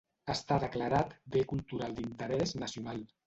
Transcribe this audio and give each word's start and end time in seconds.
Està 0.33 0.55
declarat 0.63 1.11
Bé 1.35 1.45
Cultural 1.53 1.95
d'Interès 1.99 2.57
Nacional. 2.65 3.05